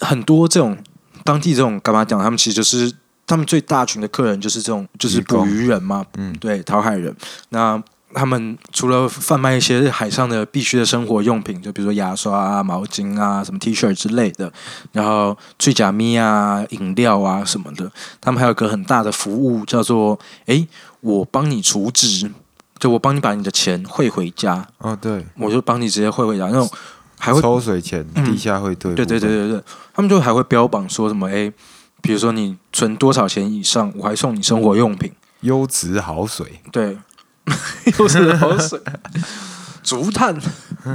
[0.00, 0.76] 很多这种
[1.24, 2.92] 当地这种干妈店，他们其实就是
[3.26, 7.14] 他们最大群的客人就是这种就是捕鱼人嘛，嗯对，讨海人。
[7.48, 7.82] 那
[8.14, 14.50] 他们除了贩卖一些海上的必须的生活用品，就比如说牙刷啊、毛巾啊、什么 T 恤之类的，
[14.92, 20.66] 然后醉甲咪啊、饮料啊什么的，他们还有个很大的服务叫做“哎，
[21.00, 22.30] 我帮你储值”，
[22.78, 26.70] 就我帮你把你的钱汇回家，哦，对，我就帮你直接汇回家，那种
[27.18, 28.24] 还会抽水钱、嗯。
[28.24, 29.62] 地下汇兑，对对对，对对，
[29.94, 31.52] 他们就还会标榜说什么诶，
[32.00, 35.12] 比如说你存多少钱以上，我还送你生活用品。
[35.40, 36.96] 优质好水，对，
[37.98, 38.80] 又是口水，
[39.82, 40.36] 竹炭。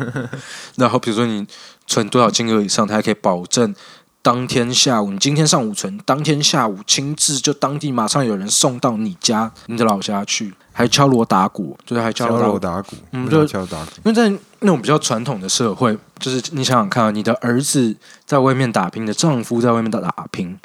[0.76, 1.46] 然后比如说你
[1.88, 3.74] 存多少金额以上，他还可以保证
[4.22, 12.96] 当天下午，你今天上午存，当天下午亲自就当地马上有人送到你家你的老家去，还敲锣打鼓，就是还敲敲锣打鼓。
[13.12, 20.60] 嗯没有就敲打鼓，因为在那种比较传统的社会，就是你想想看啊，你的儿子在外面打拼，你的丈夫在外面打打拼，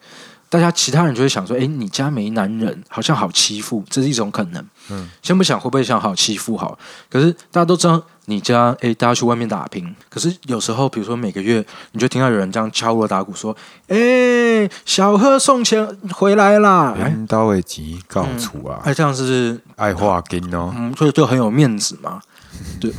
[0.49, 4.64] 大家其他人就会想说：“诶，你家没男人，好像好欺负。”这是一种可能。
[4.90, 6.79] 嗯，先不想会不会想好欺负好，
[7.11, 13.57] 可是大家都知道你家诶，大家去外面打拼，可是有时候比如说每个月，你就听到有人这样敲锣打鼓说
[13.88, 22.20] ：“诶，小贺送钱回来啦！”哎，镰刀的钱告出啊，哎，这样是爱画金哦，嗯，所以就很有面子嘛。
[22.81, 22.92] 对，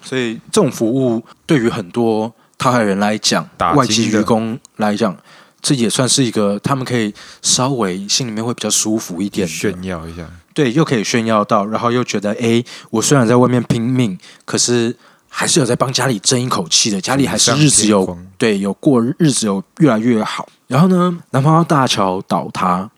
[0.00, 5.16] 所以这种服务对于很多他海人来讲外籍员工来讲，
[5.60, 14.96] 这也算是一个他们可以稍微心里面会比较舒服一点，炫耀一下，对，又可以炫耀到，然后又觉得，哎，我虽然在外面拼命，可是
[15.28, 20.48] 还是有在帮家里争一口气的，家里还是日子有对有过日子有越来越好。
[20.66, 22.90] 然后呢，南方澳大桥倒塌，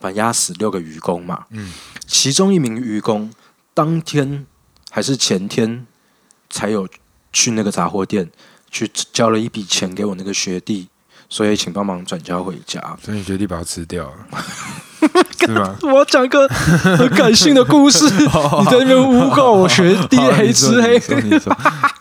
[0.00, 1.72] 反压死六个渔工嘛，嗯，
[2.06, 3.30] 其中一名渔工
[3.74, 4.46] 当天
[4.90, 5.86] 还是前天
[6.50, 6.88] 才有
[7.32, 8.30] 去那个杂货店
[8.70, 10.88] 去交了一笔钱给我那个学弟，
[11.28, 12.80] 所以请帮忙转交回家。
[13.02, 14.44] 所以你决定把它吃掉了，
[15.40, 15.76] 是吗？
[15.82, 21.00] 我要讲一个很感性的故事， 你在那边诬告我学弟黑吃黑。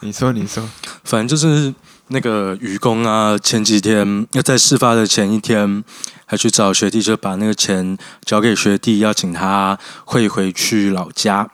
[0.01, 0.63] 你说，你说，
[1.03, 1.73] 反正就是
[2.07, 5.83] 那个愚公啊，前几天要在事发的前一天，
[6.25, 11.49] 还去找学弟，就把那个钱交给学弟，要请他汇回去老家。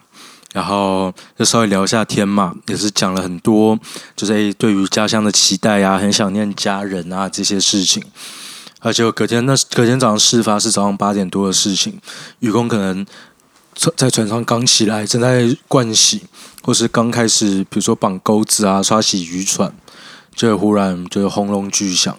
[0.53, 3.77] 然后就稍微聊一下天嘛，也是讲了很多，
[4.15, 8.01] 就是对于家乡的期待啊，很想念家人啊这些事情。
[8.79, 11.99] 而且隔天那隔天早上事发是早上八点多的事情，
[12.39, 13.05] 愚公可能
[13.95, 16.23] 在船上刚起来，正在盥洗，
[16.61, 19.73] 或是刚开始，比如说绑钩子啊、刷洗渔船，
[20.35, 22.15] 就忽然就是轰隆巨响，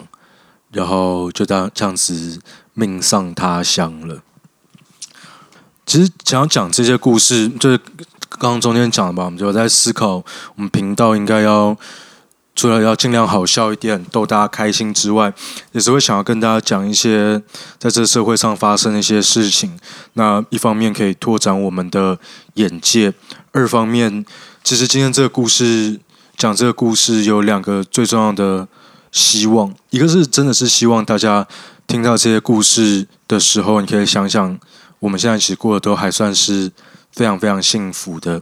[0.71, 2.41] 然后就这样这样子
[2.73, 4.21] 命丧他乡了。
[5.85, 7.79] 其实想要讲这些故事，就是
[8.39, 10.23] 刚刚中间讲的吧，我们就在思考，
[10.55, 11.75] 我们频道应该要
[12.55, 15.33] 除了要尽量好笑一点，逗大家开心之外，
[15.71, 17.41] 也是会想要跟大家讲一些
[17.77, 19.77] 在这社会上发生的一些事情。
[20.13, 22.17] 那一方面可以拓展我们的
[22.55, 23.13] 眼界，
[23.51, 24.25] 二方面，
[24.63, 25.99] 其实今天这个故事
[26.37, 28.67] 讲这个故事有两个最重要的
[29.11, 31.47] 希望，一个是真的是希望大家
[31.87, 34.57] 听到这些故事的时候，你可以想想，
[34.99, 36.71] 我们现在其实过得都还算是
[37.15, 38.41] 非常非常幸福的。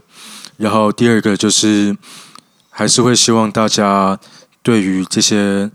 [0.57, 1.95] 然后第二个就是，
[2.69, 4.19] 还是会希望大家
[4.61, 5.71] 对于这些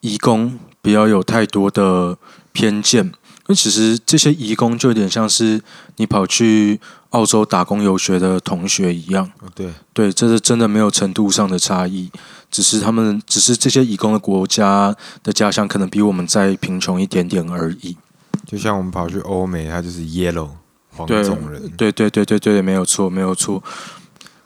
[0.00, 2.16] 移工不要有太多的
[2.52, 3.12] 偏见。
[3.48, 5.62] 那其实这些移工就有点像是
[5.96, 9.30] 你跑去澳洲打工游学的同学一样。
[9.54, 12.10] 对对，这是真的没有程度上的差异，
[12.50, 17.96] 只是他们只是这些移工的国家的家乡可能比我们再贫穷一点点而已。
[18.44, 20.48] 就像我们跑去欧美，它就是 yellow
[20.96, 21.68] 黄种人。
[21.76, 23.62] 对对对对对，没有错没有错。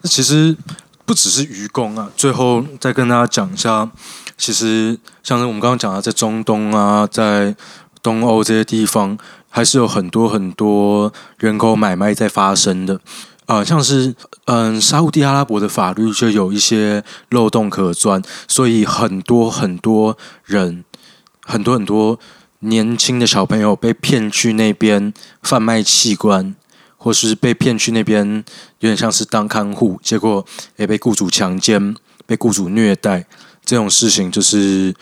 [0.02, 0.56] 那其实
[1.04, 3.88] 不只是愚公啊，最后再跟大家讲一下，
[4.36, 7.54] 其实像是我们刚刚讲的，在中东啊，在
[8.02, 12.98] 东欧这些地方，还是有很多很多人口买卖在发生的
[13.46, 14.14] 啊，像是
[14.46, 20.84] 嗯，沙地阿拉伯的法律就有一些漏洞可钻，所以很多很多人，
[21.44, 22.18] 很多很多
[22.60, 26.54] 年轻的小朋友被骗去那边贩卖器官。
[27.02, 28.44] 或是被骗去那边，
[28.80, 30.44] 有点像是当看护，结果
[30.76, 31.96] 也被雇主强奸、
[32.26, 33.24] 被雇主虐待，
[33.64, 34.94] 这种事情就是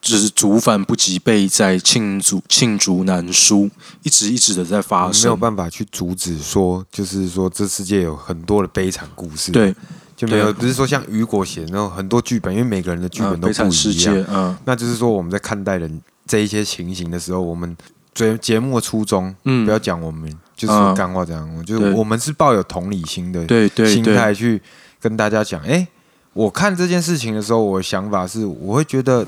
[0.00, 3.70] 就是竹反不及被在，罄竹罄竹难书，
[4.02, 6.36] 一直一直的在发生，没有办法去阻止。
[6.38, 9.72] 说就是说，这世界有很多的悲惨故事，对，
[10.16, 17.76] 就没有不是说像雨果写那种很多剧本，因为每个人的剧本都不一样，嗯，那就是说我们在看待人这一些情形的时候，我们
[18.14, 20.32] 节节目的初衷，嗯，不要讲我们。
[20.58, 23.46] 就是干话这样，就是我们是抱有同理心的
[23.86, 24.60] 心态去
[25.00, 25.62] 跟大家讲。
[25.62, 25.86] 哎，
[26.32, 29.24] 我看这件事情的时候，我的想法是，我会觉得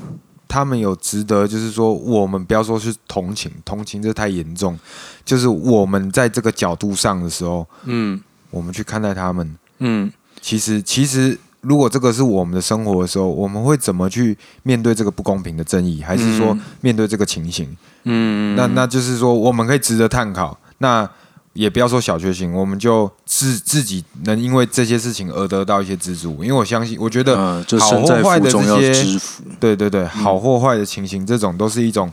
[0.49, 4.77] 他们有值得，就是说，我们不要说是同情，同情这太严重。
[5.25, 8.21] 就是我们在这个角度上的时候，嗯，
[8.51, 11.39] 我们去看待他们，嗯，其实其实。
[11.63, 16.03] 如果这个是我们的生活的时候，我们会怎么去面对这个不公平的正义？
[16.03, 17.77] 还是说面对这个情形？
[18.05, 20.57] 嗯，那那就是说，我们可以值得探讨。
[20.79, 21.07] 那
[21.53, 26.33] 也不要说小确幸，我们就自自己能因为这些事情而得到一些资助。
[26.43, 27.37] 因为我相信，我觉得
[27.79, 29.21] 好或坏的这些，
[29.61, 32.11] 对对对，好或坏的情形，这种都是一种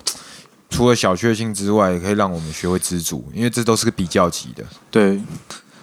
[0.69, 3.23] 除了小确幸之外，也可以让我们学会知足。
[3.33, 4.63] 因为这都是个比较级的。
[4.91, 5.21] 对，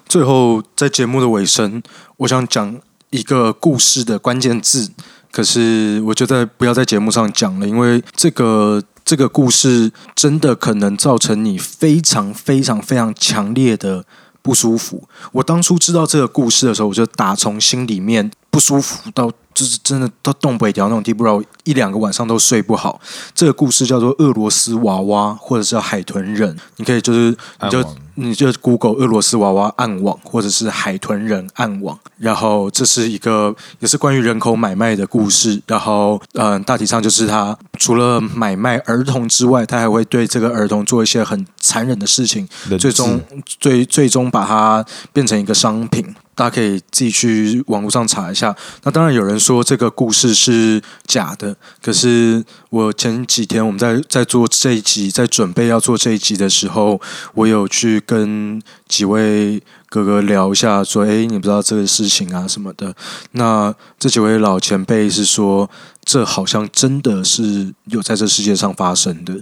[0.06, 1.82] 最后在节目的尾声，
[2.18, 2.78] 我想讲。
[3.14, 4.90] 一个故事的关键字，
[5.30, 14.04] 可是我觉得不要在节目上讲了，因为这个这个故事真的可能造成你非常非常非常强烈的
[14.42, 15.08] 不舒服。
[15.30, 23.00] 我当初知道这个故事的时候，我就打从心里面不舒服到就是真的到动不了那种地步，然后一两个晚上都睡不好。
[23.34, 27.84] 这个故事叫做俄罗斯娃娃，或者是海豚人，你可以就是你就。
[28.16, 35.60] 你就 Google 俄罗斯娃娃暗网，或者是海豚人暗网，然后这是一个也是关于人口买卖的故事。
[35.66, 42.48] 然后，嗯，大体上就是他除了买卖儿童之外，他还会对这个儿童做一些很残忍的事情，
[42.78, 46.14] 最终最最终把它变成一个商品。
[46.34, 48.54] 大家可以自己去网络上查一下。
[48.82, 57.00] 那当然有人说这个故事是假的，可是我前几天我们在在做这一集，在准备要做这一集的时候，
[57.34, 62.94] 我有去跟几位哥哥聊一下，说：“哎，你不知道这个事情啊什么的。”
[63.32, 65.70] 那这几位老前辈是说，
[66.04, 69.40] 这好像真的是有在这世界上发生的。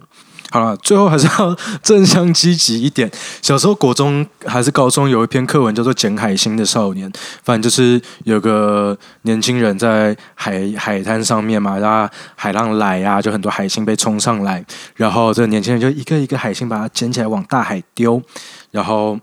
[0.53, 3.11] 好了，最后还是要正向积极一点。
[3.41, 7.11] 小时候国中还是高中有一篇课文叫做《捡海星的少年》，
[7.43, 14.63] 反正就是有个年轻人在海海滩上面嘛，然后海浪来呀，就很多海星被冲上来，
[14.95, 18.21] 然后这个年轻人就一个一个海星把它捡起来往大海丢，
[18.71, 19.19] 然后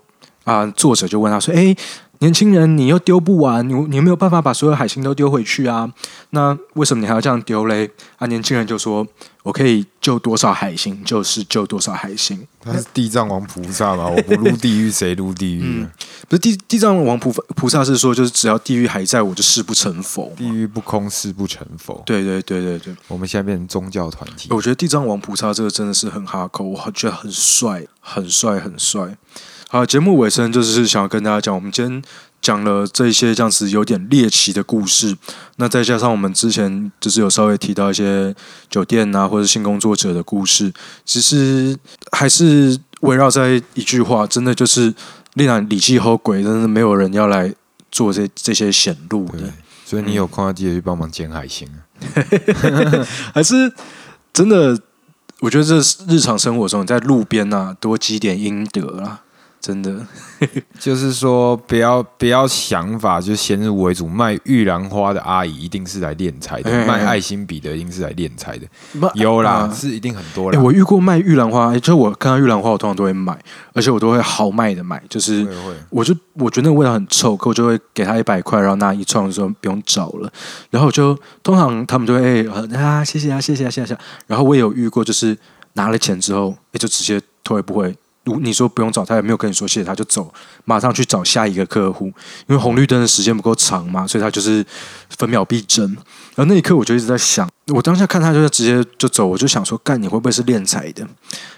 [0.46, 1.76] 啊，作者就问他说：“哎。”
[2.20, 5.90] 年轻人，你又丢不完，你你没有办法把所有海星都丢回去啊？
[6.32, 7.90] 那为什么你还要这样丢嘞？
[8.18, 9.08] 啊，年轻人就说
[9.44, 14.10] ：“我可以救多少海星，就是救多少海星。”他是地藏王菩萨嘛？
[14.10, 15.88] 我不入地狱，谁入地狱？
[16.28, 20.34] 不是地地藏王菩菩萨是说，就是只要地狱还在，我就誓不成佛。
[20.36, 22.04] 地狱不空，誓不成佛。
[22.06, 24.50] 对对对对对，我们现在变成宗教团体。
[24.52, 29.18] 我觉得地藏王菩萨这个真的是很哈口，我觉得很帅，很帅，很帅。
[29.72, 32.02] 好，节目尾声就是想要跟大家讲，我们今天
[32.42, 35.16] 讲了这些这样子有点猎奇的故事，
[35.58, 38.36] 那再加上我们之前就是有稍微提到一些
[38.68, 40.74] 酒店啊或者性工作者的故事，
[41.06, 41.78] 其实
[42.12, 44.92] 还是围绕在一句话，真的就是
[45.36, 47.54] 令人理气后鬼，真的没有人要来
[47.92, 49.54] 做这这些显露的。
[49.86, 51.78] 所以你有空要记得去帮忙捡海星啊，
[53.36, 53.72] 还是
[54.34, 54.80] 真的？
[55.42, 59.22] 我觉得这日常生活中，在路边呐，多积点阴德啊。
[59.62, 59.94] 真的，
[60.80, 68.66] 就是说不要不要想法就先入为主，卖玉兰花的阿姨一定是来敛财的，卖爱心笔的一定是来敛财的。
[69.16, 70.60] 有啦，是一定很多啦。
[70.62, 73.38] 我遇过卖玉兰花，就我看到玉兰花，我通常都会买，
[73.74, 75.46] 而且我都会豪迈的买，就是
[75.90, 80.32] 我就我觉得那个味道很臭，可我就会给他一百块，然后拿一串说不用找了，
[80.70, 85.38] 然后我就通常他们就会哎啊谢谢啊谢谢啊谢谢，然后我也有遇过，就是
[85.74, 87.94] 拿了钱之后，也就直接退不会。
[88.38, 90.32] 你说不用找他，也没有跟你说谢谢，他就走，
[90.66, 92.06] 马上去找下一个客户。
[92.48, 94.66] 因为红绿灯的时间不够长嘛，所以他就是
[95.18, 95.86] 分秒必争。
[96.36, 101.08] 然后那一刻，我就一直在想，我当下看他就是直接就走，我就想说，干你会不会是练财的？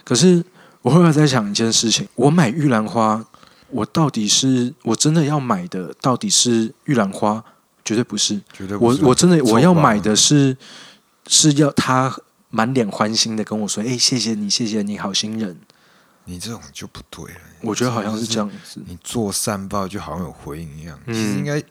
[0.04, 0.44] 可是
[0.82, 3.24] 我后来在想一件事情：我买玉兰花，
[3.70, 7.44] 我到底是我真的要买的，到底是玉兰花？
[7.84, 10.56] 绝对不是，绝对不是我我真的我要买的是
[11.28, 12.16] 是要他
[12.52, 15.58] 满脸欢心的跟我说：“哎，谢谢你，谢谢你，好心人。”
[16.26, 18.82] 你这种就不对了，我觉得好像是这样子。
[18.86, 20.98] 你做善报就好像有回应一样。
[21.08, 21.62] 其实应该，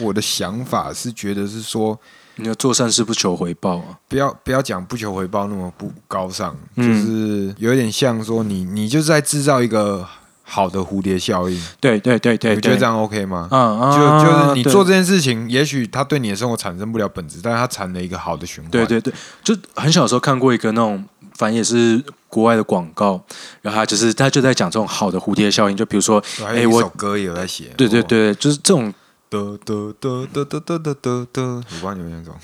[0.00, 1.98] 我的想法是觉得是说，
[2.36, 10.08] 你要做善事不求回报啊，不要不要讲不求回报那么不高尚，就是有点像说你你就是在制造一个
[10.42, 11.62] 好的蝴蝶效应。
[11.78, 13.48] 对对对对，你觉得这样 OK 吗？
[13.50, 18.70] 嗯就就是你做这件事情，也许它对你的生活产生不了本质，但是它产了一个好的循环。
[18.70, 19.12] 对对对，
[19.44, 21.04] 就很小时候看过一个那种。
[21.36, 23.22] 反正也是国外的广告，
[23.60, 28.92] 然后他就是他就在讲这种好的蝴蝶效应，就比如说，哎，我歌也有在写，对对对，就是这种
[29.30, 32.34] 的的的的的的的的的，有关有那种，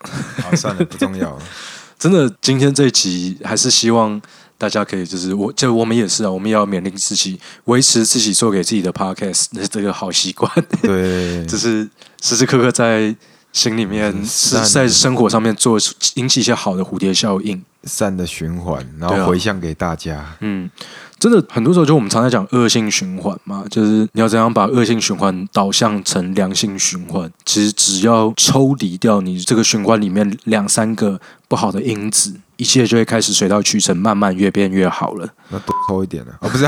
[0.42, 1.42] 好算了，不重要了。
[1.98, 4.20] 真的，今天这一集还是希望
[4.58, 10.50] 大家可以，就是我就我们也是啊，我们也要勉励自己，维持自己做给自己的 podcast 的这个好习惯，
[10.82, 11.88] 对， 就是
[12.20, 13.16] 时时刻刻在
[13.52, 15.78] 心里面是在生活上面做
[16.16, 17.64] 引起一些好的蝴蝶效应。
[17.86, 20.36] 善的循环，然后回向给大家。
[20.40, 20.68] 嗯，
[21.18, 27.30] 真的很多时候就我们常在讲恶性循环嘛，就是你要怎样把恶性循环导向成良性循环。
[27.44, 35.28] 其实只要抽离掉你这个循环里面两三个不好的因子，一切就会开始水到渠成，慢慢越变越好了。
[35.50, 36.48] 那多抽一点呢啊？
[36.48, 36.64] 不是，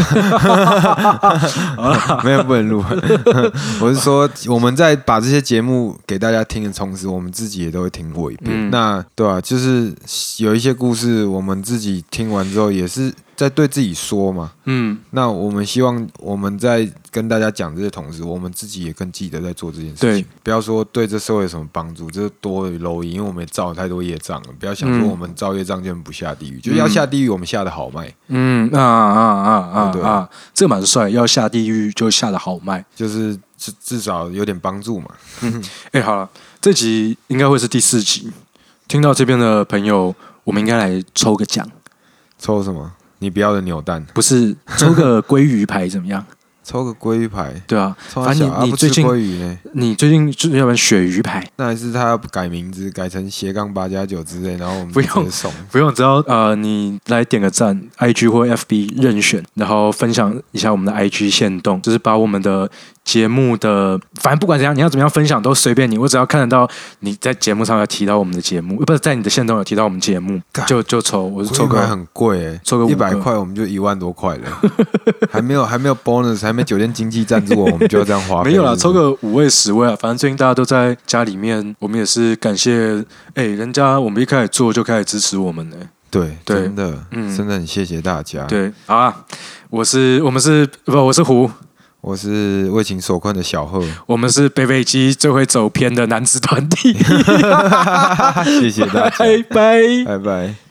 [2.25, 2.85] 没有不能录。
[3.81, 8.71] 我是说，我们在把这些节目给大家听的同时，我们自己也都会听过一遍。
[8.71, 9.41] 那对啊？
[9.41, 9.95] 就是
[10.39, 11.25] 有一些故事。
[11.25, 14.51] 我们自己听完之后，也是在对自己说嘛。
[14.65, 20.27] 嗯，那我们希望我们在跟大家讲这些同时，我们自己也更记得在做这件事情。
[20.43, 24.49] 不要说对这社会有什么帮助，这多蝼蚁，因为我们造了太多业障了。
[24.59, 28.13] 不要想说我们造业障就不下地狱，就要下地狱，我们下的好卖。
[28.27, 29.91] 嗯啊啊啊啊！
[29.93, 35.11] 对啊，这蛮帅，要下地狱就下的好卖，就是至至少有点帮助嘛。
[35.93, 36.29] 哎，好了，
[36.61, 38.33] 这集应该会是第四集，
[38.89, 40.13] 听到这边的朋友。
[40.45, 41.71] 我们应该来抽个奖，
[42.39, 42.91] 抽什么？
[43.19, 44.05] 你不要的扭蛋？
[44.15, 46.25] 不是，抽个鲑鱼牌怎么样？
[46.65, 49.59] 抽个鲑鱼牌，对啊，反正你你最近鲑鱼呢？
[49.73, 51.43] 你最近就要不然鳕鱼牌？
[51.57, 62.71] 那还是他要改名字，改成斜杠八加九之类，然后我们不用送，不用，只要呃你来点个赞，IG 或 FB 任选，然后分享一下我们的 IG 线动，就是把我们的。
[63.09, 65.97] 节目的，反正不管怎样，你要怎么样分享都随便你。
[65.97, 66.69] 我只要看得到
[67.01, 71.23] 你在节目上有提到我们的节目，不是在你的线中有提到我们节目，就就抽。
[71.23, 74.61] 我是抽个很贵哎，抽个一百块我们就一万多块了，
[75.33, 78.45] 还没有还没有 bonus，还没酒店经济赞助我，我们就要这样花。
[78.45, 83.03] 没有啦，抽个五位十位啊，反正最近大家都在家里面，我们也是感谢
[83.33, 85.77] 哎，人家我们一开始做就开始支持我们呢。
[86.11, 88.45] 对，真的，嗯，真的很谢谢大家。
[88.45, 89.15] 对，好啊，
[89.71, 91.51] 我是我们是不，我是胡。
[92.09, 96.97] 我是为情所困的小贺，我们是北北基最会走偏的男子团体，
[98.59, 100.68] 谢谢大家， 拜拜，拜拜。